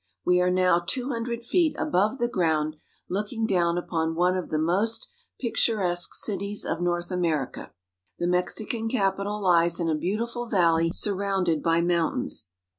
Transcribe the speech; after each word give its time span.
VVe 0.27 0.41
are 0.41 0.49
now 0.49 0.79
two 0.79 1.09
hundred 1.09 1.43
feet 1.45 1.75
above 1.77 2.17
the 2.17 2.27
ground, 2.27 2.75
looking 3.07 3.45
down 3.45 3.77
upon 3.77 4.15
one 4.15 4.35
of 4.35 4.49
the 4.49 4.57
most 4.57 5.11
picturesque 5.39 6.15
cities 6.15 6.65
of 6.65 6.81
North 6.81 7.11
America. 7.11 7.71
The 8.17 8.25
Mexican 8.25 8.89
capital 8.89 9.39
lies 9.39 9.79
in 9.79 9.89
a 9.89 9.95
beautiful 9.95 10.47
valley 10.49 10.89
surrounded 10.91 11.61
by 11.61 11.81
mountains. 11.81 12.49